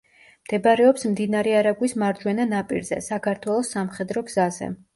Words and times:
მდებარეობს 0.45 1.05
მდინარე 1.11 1.53
არაგვის 1.59 1.95
მარჯვენა 2.05 2.49
ნაპირზე, 2.55 2.99
საქართველოს 3.11 3.73
სამხედრო 3.77 4.27
გზაზე. 4.33 4.75